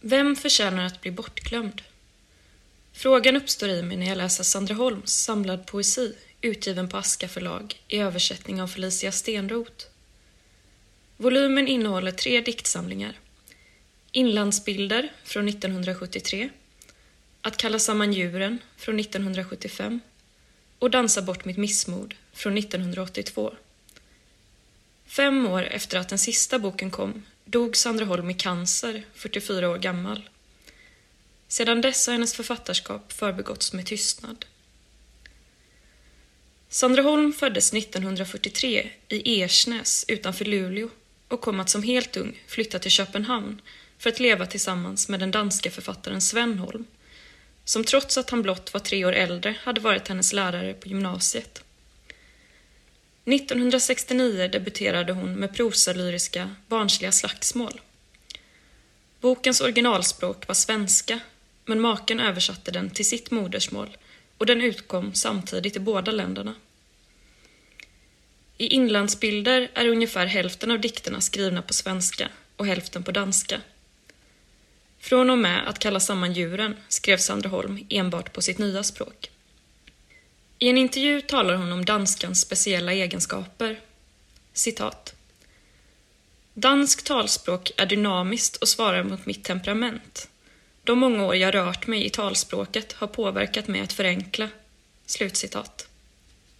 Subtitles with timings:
[0.00, 1.82] Vem förtjänar att bli bortglömd?
[2.92, 7.82] Frågan uppstår i mig när jag läser Sandra Holms samlad poesi utgiven på Aska förlag
[7.88, 9.86] i översättning av Felicia Stenroth.
[11.16, 13.18] Volymen innehåller tre diktsamlingar.
[14.12, 16.50] Inlandsbilder från 1973,
[17.40, 20.00] Att kalla samman djuren från 1975
[20.78, 23.54] och Dansa bort mitt missmod från 1982.
[25.06, 29.78] Fem år efter att den sista boken kom dog Sandra Holm i cancer, 44 år
[29.78, 30.28] gammal.
[31.48, 34.44] Sedan dess har hennes författarskap förbegåtts med tystnad.
[36.68, 40.90] Sandra Holm föddes 1943 i Ersnäs utanför Luleå
[41.28, 43.60] och kom att som helt ung flytta till Köpenhamn
[43.98, 46.84] för att leva tillsammans med den danske författaren Sven Holm,
[47.64, 51.64] som trots att han blott var tre år äldre hade varit hennes lärare på gymnasiet.
[53.34, 57.80] 1969 debuterade hon med prosalyriska Barnsliga slagsmål.
[59.20, 61.20] Bokens originalspråk var svenska,
[61.64, 63.96] men maken översatte den till sitt modersmål
[64.38, 66.54] och den utkom samtidigt i båda länderna.
[68.58, 73.60] I inlandsbilder är ungefär hälften av dikterna skrivna på svenska och hälften på danska.
[74.98, 79.30] Från och med att kalla samman djuren skrev Sandra Holm enbart på sitt nya språk.
[80.60, 83.80] I en intervju talar hon om danskans speciella egenskaper.
[84.52, 85.14] Citat.
[86.54, 90.28] Dansk talspråk är dynamiskt och svarar mot mitt temperament.
[90.84, 94.48] De många år jag rört mig i talspråket har påverkat mig att förenkla.
[95.06, 95.88] Slutcitat.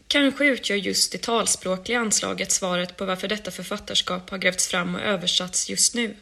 [0.08, 5.00] Kanske utgör just det talspråkliga anslaget svaret på varför detta författarskap har grävts fram och
[5.00, 6.16] översatts just nu.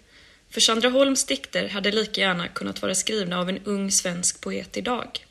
[0.51, 4.77] För Sandra Holms dikter hade lika gärna kunnat vara skrivna av en ung svensk poet
[4.77, 5.26] idag.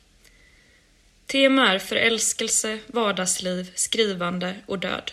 [1.26, 5.12] Tema är förälskelse, vardagsliv, skrivande och död.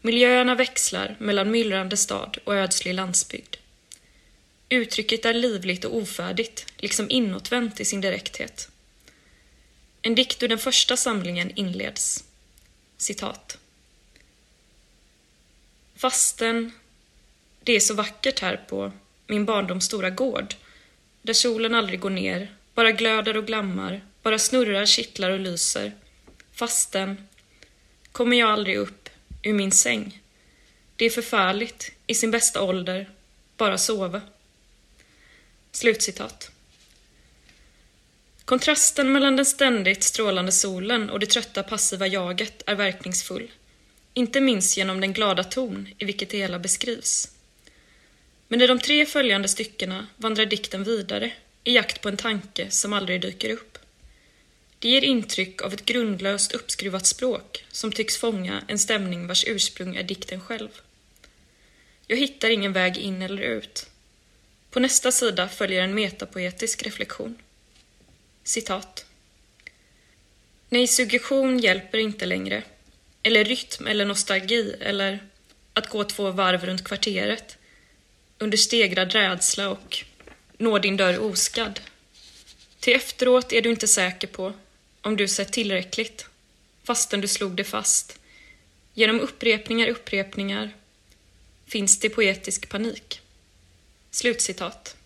[0.00, 3.56] Miljöerna växlar mellan myllrande stad och ödslig landsbygd.
[4.68, 8.70] Uttrycket är livligt och ofärdigt, liksom inåtvänt i sin direkthet.
[10.02, 12.24] En dikt ur den första samlingen inleds.
[12.96, 13.58] Citat.
[15.96, 16.72] Fasten,
[17.62, 18.92] det är så vackert här på
[19.26, 20.54] min barndoms stora gård,
[21.22, 25.92] där solen aldrig går ner, bara glöder och glammar, bara snurrar, kittlar och lyser.
[26.52, 27.28] Fasten,
[28.12, 29.08] kommer jag aldrig upp
[29.42, 30.22] ur min säng.
[30.96, 33.10] Det är förfärligt, i sin bästa ålder,
[33.56, 34.20] bara sova.
[35.72, 36.50] Slutcitat.
[38.44, 43.50] Kontrasten mellan den ständigt strålande solen och det trötta passiva jaget är verkningsfull.
[44.14, 47.28] Inte minst genom den glada ton i vilket det hela beskrivs.
[48.48, 51.32] Men i de tre följande styckena vandrar dikten vidare
[51.64, 53.77] i jakt på en tanke som aldrig dyker upp.
[54.78, 59.96] Det ger intryck av ett grundlöst uppskruvat språk som tycks fånga en stämning vars ursprung
[59.96, 60.68] är dikten själv.
[62.06, 63.86] Jag hittar ingen väg in eller ut.
[64.70, 67.36] På nästa sida följer en metapoetisk reflektion.
[68.44, 69.06] Citat.
[70.68, 72.62] Nej, suggestion hjälper inte längre.
[73.22, 75.18] Eller rytm eller nostalgi eller
[75.72, 77.58] att gå två varv runt kvarteret
[78.38, 80.04] under stegrad rädsla och
[80.58, 81.80] nå din dörr oskadd.
[82.80, 84.52] Till efteråt är du inte säker på
[85.02, 86.26] om du sett tillräckligt
[86.84, 88.18] fastän du slog det fast.
[88.94, 90.70] Genom upprepningar, upprepningar
[91.66, 93.20] finns det poetisk panik.
[94.10, 94.96] Slutcitat.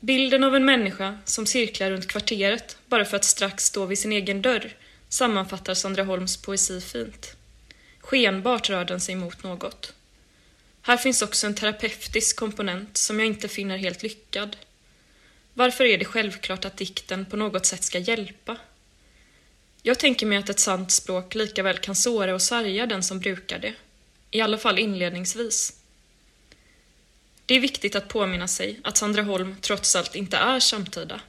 [0.00, 4.12] Bilden av en människa som cirklar runt kvarteret bara för att strax stå vid sin
[4.12, 4.76] egen dörr
[5.08, 7.36] sammanfattar Sandra Holms poesi fint.
[8.00, 9.92] Skenbart rör den sig mot något.
[10.82, 14.56] Här finns också en terapeutisk komponent som jag inte finner helt lyckad.
[15.58, 18.56] Varför är det självklart att dikten på något sätt ska hjälpa?
[19.82, 23.20] Jag tänker mig att ett sant språk lika väl kan såra och sarga den som
[23.20, 23.74] brukar det.
[24.30, 25.72] I alla fall inledningsvis.
[27.46, 31.20] Det är viktigt att påminna sig att Sandra Holm trots allt inte är samtida.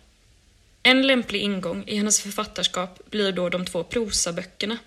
[0.83, 4.77] En lämplig ingång i hennes författarskap blir då de två prosaböckerna.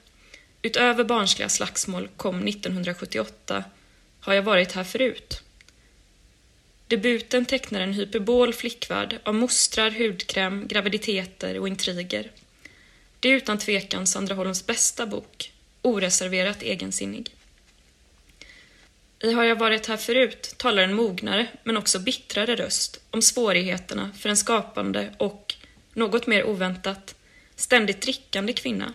[0.62, 3.64] Utöver Barnsliga slagsmål kom 1978
[4.20, 5.42] Har jag varit här förut?
[6.90, 12.30] Debuten tecknar en hyperbol flickvärld av mostrar, hudkräm, graviditeter och intriger.
[13.20, 15.52] Det är utan tvekan Sandra Holms bästa bok,
[15.82, 17.34] oreserverat egensinnig.
[19.20, 24.10] I Har jag varit här förut talar en mognare, men också bittrare röst om svårigheterna
[24.18, 25.54] för en skapande och,
[25.92, 27.14] något mer oväntat,
[27.56, 28.94] ständigt drickande kvinna.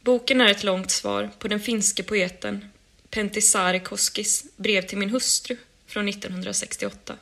[0.00, 2.70] Boken är ett långt svar på den finske poeten
[3.10, 5.56] Pentti Saarikoskis brev till min hustru
[5.90, 7.16] från 1968.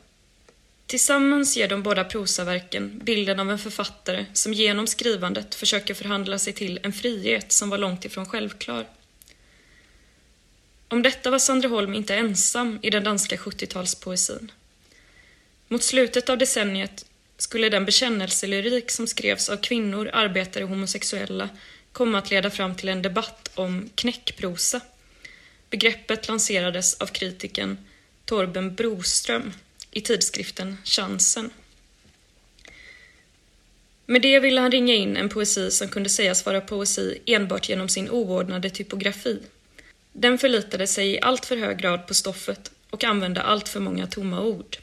[0.87, 6.53] Tillsammans ger de båda prosaverken bilden av en författare som genom skrivandet försöker förhandla sig
[6.53, 8.85] till en frihet som var långt ifrån självklar.
[10.87, 14.51] Om detta var Sandra Holm inte ensam i den danska 70-talspoesin.
[15.67, 17.05] Mot slutet av decenniet
[17.37, 21.49] skulle den bekännelselyrik som skrevs av kvinnor, arbetare och homosexuella
[21.91, 24.81] komma att leda fram till en debatt om knäckprosa.
[25.69, 27.77] Begreppet lanserades av kritiken
[28.29, 29.53] Torben Broström
[29.91, 31.49] i tidskriften Chansen.
[34.05, 37.89] Med det ville han ringa in en poesi som kunde sägas vara poesi enbart genom
[37.89, 39.39] sin oordnade typografi.
[40.13, 44.07] Den förlitade sig i allt för hög grad på stoffet och använde allt för många
[44.07, 44.77] tomma ord.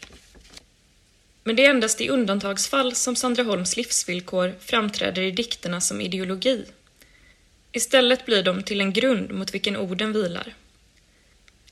[1.45, 6.65] Men det är endast i undantagsfall som Sandra Holms livsvillkor framträder i dikterna som ideologi.
[7.73, 10.55] Istället blir de till en grund mot vilken orden vilar.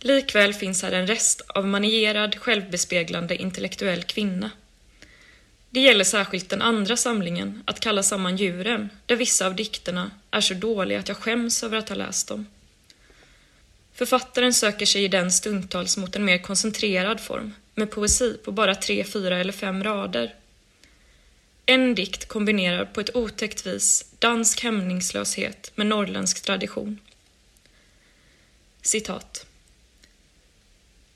[0.06, 4.50] Likväl finns här en rest av manierad, självbespeglande intellektuell kvinna.
[5.70, 10.40] Det gäller särskilt den andra samlingen, Att kalla samman djuren, där vissa av dikterna är
[10.40, 12.46] så dåliga att jag skäms över att ha läst dem.
[13.94, 18.74] Författaren söker sig i den stundtals mot en mer koncentrerad form, med poesi på bara
[18.74, 20.34] tre, fyra eller fem rader.
[21.66, 26.98] En dikt kombinerar på ett otäckt vis dansk hämningslöshet med norrländsk tradition.
[28.82, 29.46] Citat.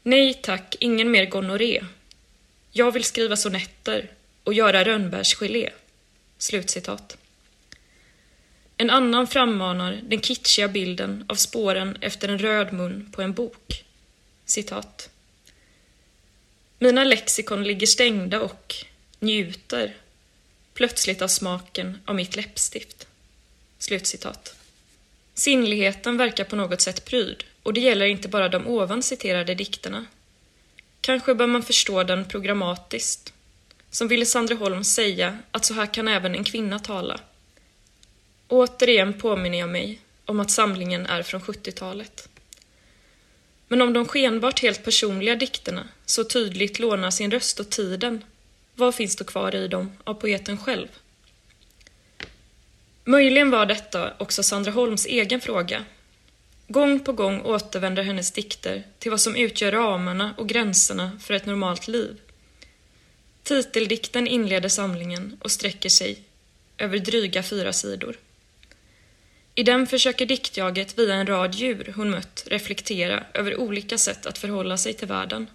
[0.08, 1.84] Nej tack, ingen mer gonorré.
[2.72, 4.10] Jag vill skriva sonetter
[4.44, 5.70] och göra rönnbärsgelé.
[6.38, 7.16] Slutcitat.
[8.76, 13.84] En annan frammanar den kitschiga bilden av spåren efter en röd mun på en bok.
[14.44, 15.10] Citat.
[16.78, 18.74] Mina lexikon ligger stängda och
[19.20, 19.96] njuter
[20.74, 23.06] plötsligt av smaken av mitt läppstift.
[23.78, 24.56] Slutcitat.
[25.34, 30.06] Sinnligheten verkar på något sätt pryd och det gäller inte bara de ovan citerade dikterna.
[31.00, 33.32] Kanske bör man förstå den programmatiskt.
[33.90, 37.20] Som ville Sandra Holm säga att så här kan även en kvinna tala.
[38.48, 42.28] Återigen påminner jag mig om att samlingen är från 70-talet.
[43.68, 48.24] Men om de skenbart helt personliga dikterna så tydligt lånar sin röst och tiden,
[48.74, 50.88] vad finns då kvar i dem av poeten själv?
[53.04, 55.84] Möjligen var detta också Sandra Holms egen fråga.
[56.70, 61.46] Gång på gång återvänder hennes dikter till vad som utgör ramarna och gränserna för ett
[61.46, 62.20] normalt liv.
[63.42, 66.22] Titeldikten inleder samlingen och sträcker sig
[66.78, 68.16] över dryga fyra sidor.
[69.54, 74.38] I den försöker diktjaget via en rad djur hon mött reflektera över olika sätt att
[74.38, 75.46] förhålla sig till världen.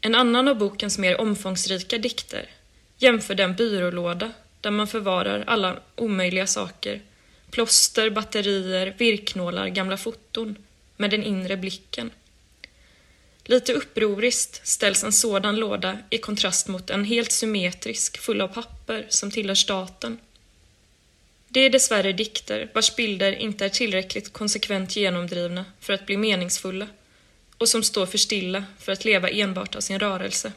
[0.00, 2.50] En annan av bokens mer omfångsrika dikter
[2.98, 7.00] jämför den byrålåda där man förvarar alla omöjliga saker,
[7.52, 10.56] plåster, batterier, virknålar, gamla foton,
[10.96, 12.10] med den inre blicken.
[13.44, 19.06] Lite upproriskt ställs en sådan låda i kontrast mot en helt symmetrisk, full av papper,
[19.08, 20.18] som tillhör staten.
[21.48, 26.88] Det är dessvärre dikter vars bilder inte är tillräckligt konsekvent genomdrivna för att bli meningsfulla
[27.58, 30.52] och som står för stilla för att leva enbart av sin rörelse.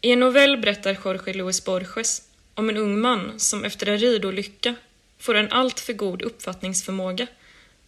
[0.00, 2.22] I en novell berättar Jorge Luis Borges
[2.54, 4.74] om en ung man som efter en ridolycka
[5.20, 7.26] får en alltför god uppfattningsförmåga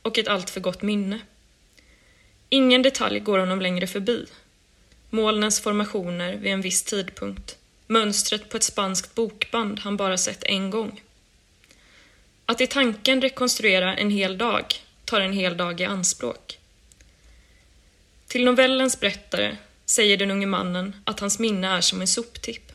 [0.02, 1.20] och ett alltför gott minne.
[2.48, 4.26] Ingen detalj går honom längre förbi.
[5.10, 10.70] Molnens formationer vid en viss tidpunkt, mönstret på ett spanskt bokband han bara sett en
[10.70, 11.02] gång.
[12.46, 14.64] Att i tanken rekonstruera en hel dag
[15.04, 16.58] tar en hel dag i anspråk.
[18.26, 22.71] Till novellens berättare säger den unge mannen att hans minne är som en soptipp.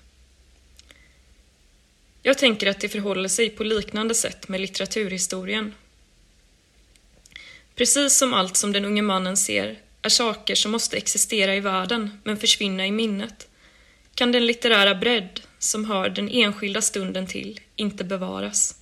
[2.27, 5.74] Jag tänker att det förhåller sig på liknande sätt med litteraturhistorien.
[7.75, 12.22] Precis som allt som den unge mannen ser är saker som måste existera i världen
[12.24, 13.48] men försvinna i minnet,
[14.15, 18.75] kan den litterära bredd som hör den enskilda stunden till inte bevaras.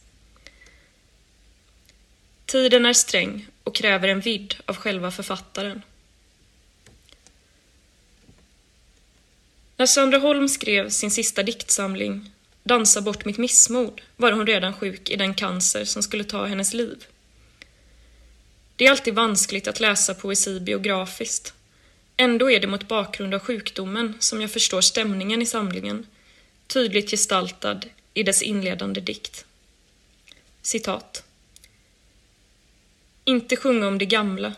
[2.45, 5.81] Tiden är sträng och kräver en vidd av själva författaren.
[9.77, 12.31] När Sandra Holm skrev sin sista diktsamling
[12.67, 16.73] Dansa bort mitt missmod var hon redan sjuk i den cancer som skulle ta hennes
[16.73, 17.05] liv.
[18.75, 21.53] Det är alltid vanskligt att läsa poesi biografiskt.
[22.17, 26.07] Ändå är det mot bakgrund av sjukdomen som jag förstår stämningen i samlingen,
[26.67, 27.81] tydligt gestaltad
[28.13, 29.45] i dess inledande dikt.
[30.61, 31.23] Citat.
[33.25, 34.53] Inte sjunga om det gamla,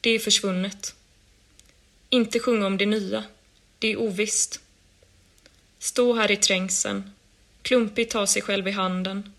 [0.00, 0.94] det är försvunnet.
[2.10, 3.24] Inte sjunga om det nya,
[3.78, 4.60] det är ovisst.
[5.78, 7.10] Stå här i trängseln,
[7.66, 9.34] klumpigt ta sig själv i handen.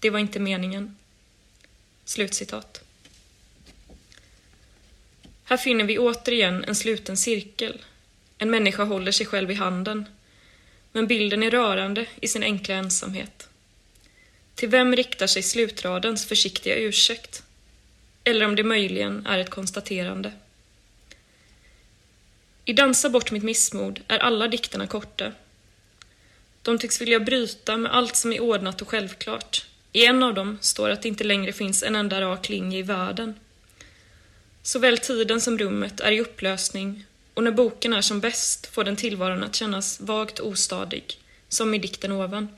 [0.00, 0.96] Det var inte meningen.
[2.04, 2.84] Slutcitat.
[5.44, 7.84] Här finner vi återigen en sluten cirkel.
[8.38, 10.04] En människa håller sig själv i handen.
[10.92, 13.48] Men bilden är rörande i sin enkla ensamhet.
[14.54, 17.42] Till vem riktar sig slutradens försiktiga ursäkt?
[18.24, 20.32] Eller om det möjligen är ett konstaterande.
[22.64, 25.32] I Dansa bort mitt missmod är alla dikterna korta.
[26.64, 29.66] De tycks vilja bryta med allt som är ordnat och självklart.
[29.92, 32.82] I en av dem står att det inte längre finns en enda rak linje i
[32.82, 33.34] världen.
[34.62, 37.04] Såväl tiden som rummet är i upplösning
[37.34, 41.18] och när boken är som bäst får den tillvaron att kännas vagt ostadig,
[41.48, 42.48] som i dikten ovan.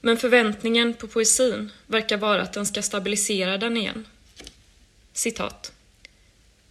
[0.00, 4.06] Men förväntningen på poesin verkar vara att den ska stabilisera den igen.
[5.12, 5.72] Citat.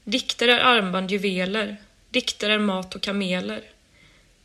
[0.04, 1.78] Dikter är armband, juveler.
[2.12, 3.64] Dikter är mat och kameler.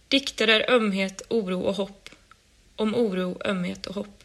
[0.09, 2.11] Dikter är ömhet, oro och hopp.
[2.77, 4.25] Om oro, ömhet och hopp.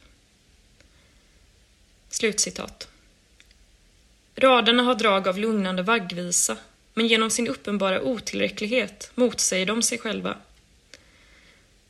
[2.09, 2.87] Slutcitat.
[4.35, 6.57] Raderna har drag av lugnande vaggvisa,
[6.93, 10.37] men genom sin uppenbara otillräcklighet motsäger de sig själva.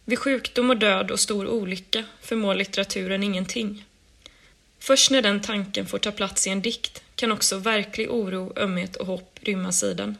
[0.05, 3.85] Vid sjukdom och död och stor olycka förmår litteraturen ingenting.
[4.79, 8.95] Först när den tanken får ta plats i en dikt kan också verklig oro, ömhet
[8.95, 10.17] och hopp rymmas i den.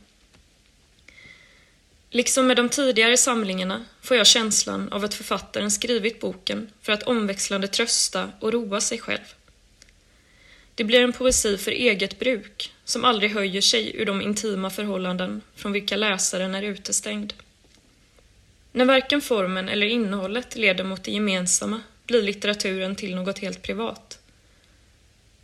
[2.14, 7.04] Liksom med de tidigare samlingarna får jag känslan av att författaren skrivit boken för att
[7.04, 9.36] omväxlande trösta och roa sig själv.
[10.76, 15.42] Det blir en poesi för eget bruk som aldrig höjer sig ur de intima förhållanden
[15.56, 17.34] från vilka läsaren är utestängd.
[18.72, 24.20] När varken formen eller innehållet leder mot det gemensamma blir litteraturen till något helt privat.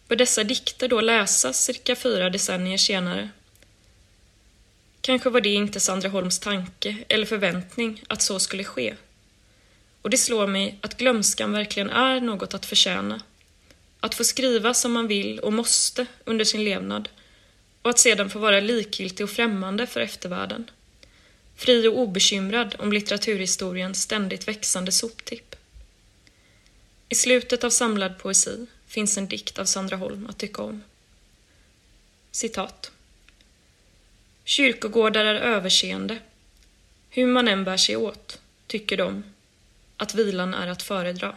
[0.07, 3.29] Bör dessa dikter då läsas cirka fyra decennier senare?
[5.07, 8.95] Kanske var det inte Sandra Holms tanke eller förväntning att så skulle ske.
[10.01, 13.21] Och det slår mig att glömskan verkligen är något att förtjäna.
[13.99, 17.09] Att få skriva som man vill och måste under sin levnad
[17.81, 20.71] och att sedan få vara likgiltig och främmande för eftervärlden.
[21.55, 25.55] Fri och obekymrad om litteraturhistoriens ständigt växande soptipp.
[27.09, 30.83] I slutet av samlad poesi finns en dikt av Sandra Holm att tycka om.
[32.31, 32.91] Citat.
[34.47, 36.19] Kyrkogårdar är överseende.
[37.09, 39.23] Hur man än bär sig åt, tycker de,
[39.97, 41.35] att vilan är att föredra.